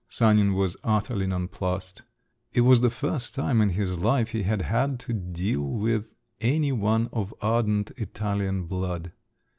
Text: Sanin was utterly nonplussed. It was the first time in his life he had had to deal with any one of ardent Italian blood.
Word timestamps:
Sanin 0.09 0.55
was 0.55 0.75
utterly 0.83 1.27
nonplussed. 1.27 2.01
It 2.53 2.61
was 2.61 2.81
the 2.81 2.89
first 2.89 3.35
time 3.35 3.61
in 3.61 3.69
his 3.69 3.99
life 3.99 4.29
he 4.29 4.41
had 4.41 4.63
had 4.63 4.99
to 5.01 5.13
deal 5.13 5.61
with 5.61 6.15
any 6.39 6.71
one 6.71 7.07
of 7.13 7.35
ardent 7.39 7.91
Italian 7.97 8.63
blood. 8.63 9.11